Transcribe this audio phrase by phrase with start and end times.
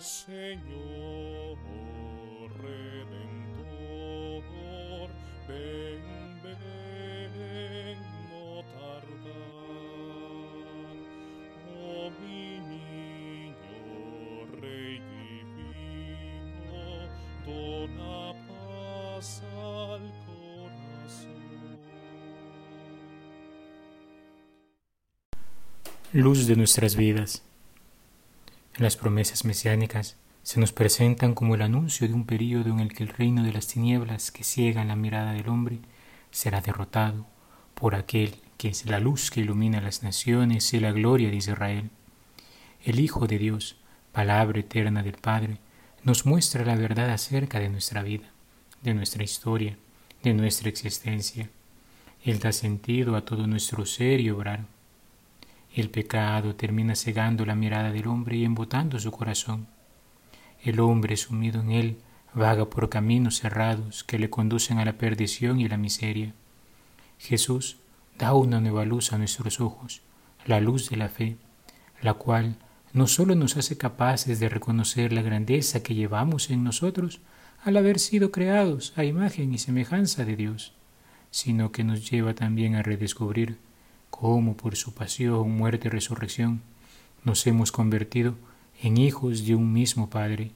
[0.00, 1.58] Señor
[8.30, 9.36] no tardar.
[11.68, 12.10] Oh
[17.44, 21.78] dona paz al corazón.
[26.14, 27.49] Luz de nuestras vidas.
[28.80, 33.02] Las promesas mesiánicas se nos presentan como el anuncio de un período en el que
[33.02, 35.80] el reino de las tinieblas que ciegan la mirada del hombre
[36.30, 37.26] será derrotado
[37.74, 41.90] por aquel que es la luz que ilumina las naciones y la gloria de Israel.
[42.82, 43.76] El Hijo de Dios,
[44.12, 45.58] palabra eterna del Padre,
[46.02, 48.30] nos muestra la verdad acerca de nuestra vida,
[48.80, 49.76] de nuestra historia,
[50.22, 51.50] de nuestra existencia.
[52.24, 54.64] Él da sentido a todo nuestro ser y obrar.
[55.74, 59.68] El pecado termina cegando la mirada del hombre y embotando su corazón.
[60.62, 61.98] El hombre sumido en él
[62.34, 66.34] vaga por caminos cerrados que le conducen a la perdición y la miseria.
[67.18, 67.76] Jesús
[68.18, 70.02] da una nueva luz a nuestros ojos,
[70.44, 71.36] la luz de la fe,
[72.02, 72.56] la cual
[72.92, 77.20] no sólo nos hace capaces de reconocer la grandeza que llevamos en nosotros
[77.62, 80.72] al haber sido creados a imagen y semejanza de Dios,
[81.30, 83.58] sino que nos lleva también a redescubrir
[84.10, 86.62] cómo por su pasión, muerte y resurrección
[87.24, 88.34] nos hemos convertido
[88.82, 90.52] en hijos de un mismo Padre,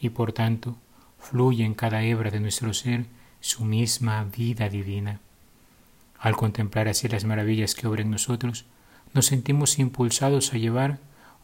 [0.00, 0.76] y por tanto
[1.18, 3.06] fluye en cada hebra de nuestro ser
[3.40, 5.20] su misma vida divina.
[6.18, 8.64] Al contemplar así las maravillas que obra en nosotros,
[9.12, 10.98] nos sentimos impulsados a llevar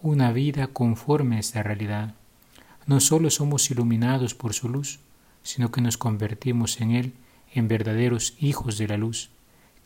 [0.00, 2.14] una vida conforme a esta realidad.
[2.86, 5.00] No solo somos iluminados por su luz,
[5.42, 7.12] sino que nos convertimos en Él
[7.52, 9.30] en verdaderos hijos de la luz,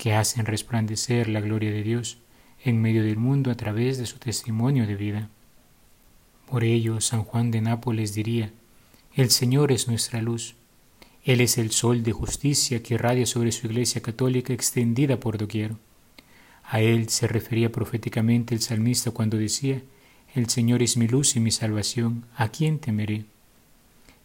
[0.02, 2.18] que hacen resplandecer la gloria de Dios
[2.64, 5.28] en medio del mundo a través de su testimonio de vida.
[6.50, 8.50] Por ello, San Juan de Nápoles diría,
[9.14, 10.56] El Señor es nuestra luz,
[11.22, 15.76] Él es el sol de justicia que irradia sobre su Iglesia católica extendida por doquier.
[16.64, 19.82] A Él se refería proféticamente el salmista cuando decía,
[20.34, 23.24] El Señor es mi luz y mi salvación, ¿a quién temeré?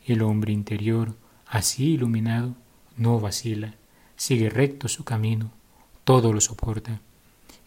[0.08, 1.14] El hombre interior,
[1.46, 2.56] así iluminado,
[2.98, 3.76] no vacila,
[4.16, 5.52] sigue recto su camino,
[6.07, 7.01] todo lo soporta.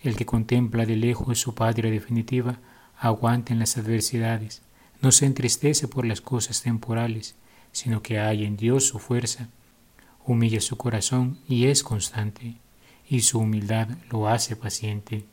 [0.02, 2.58] El que contempla de lejos su patria definitiva
[2.98, 4.62] aguanta en las adversidades,
[5.02, 7.34] no se entristece por las cosas temporales,
[7.70, 9.50] sino que hay en Dios su fuerza,
[10.24, 12.54] humilla su corazón y es constante,
[13.10, 15.26] y su humildad lo hace paciente.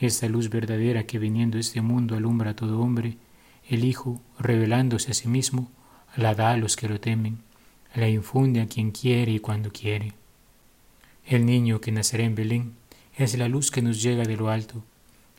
[0.00, 3.18] Esta luz verdadera que viniendo este mundo alumbra a todo hombre,
[3.68, 5.70] el Hijo, revelándose a sí mismo,
[6.16, 7.38] la da a los que lo temen,
[7.94, 10.12] la infunde a quien quiere y cuando quiere.
[11.26, 12.74] El niño que nacerá en Belén
[13.16, 14.84] es la luz que nos llega de lo alto.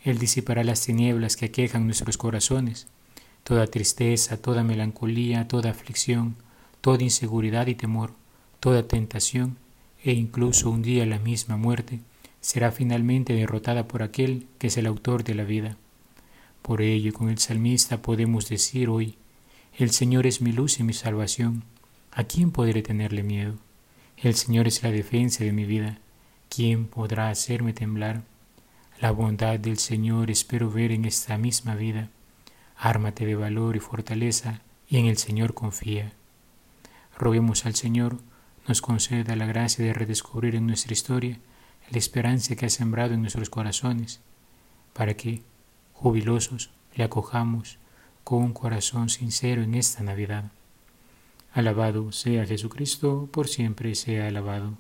[0.03, 2.87] Él disipará las tinieblas que aquejan nuestros corazones,
[3.45, 6.35] toda tristeza, toda melancolía, toda aflicción,
[6.81, 8.11] toda inseguridad y temor,
[8.59, 9.55] toda tentación
[10.03, 12.01] e incluso un día la misma muerte
[12.41, 15.77] será finalmente derrotada por aquel que es el autor de la vida.
[16.63, 19.15] Por ello, con el salmista podemos decir hoy,
[19.77, 21.63] el Señor es mi luz y mi salvación,
[22.11, 23.66] ¿a quién podré tenerle miedo?
[24.19, 25.99] El Señor es la defensa de mi vida.
[26.49, 28.23] ¿Quién podrá hacerme temblar?
[28.99, 32.09] La bondad del Señor espero ver en esta misma vida.
[32.75, 36.13] Ármate de valor y fortaleza, y en el Señor confía.
[37.15, 38.17] Roguemos al Señor
[38.67, 41.37] nos conceda la gracia de redescubrir en nuestra historia
[41.91, 44.19] la esperanza que ha sembrado en nuestros corazones,
[44.93, 45.43] para que,
[45.93, 47.77] jubilosos, le acojamos
[48.23, 50.51] con un corazón sincero en esta Navidad.
[51.51, 54.77] Alabado sea Jesucristo, por siempre sea alabado.